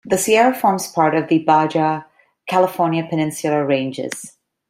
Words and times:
The 0.03 0.17
Sierra 0.17 0.51
forms 0.51 0.87
part 0.91 1.13
of 1.13 1.27
the 1.27 1.37
Baja 1.37 2.01
California 2.49 3.05
Peninsular 3.07 3.67
Ranges. 3.67 4.35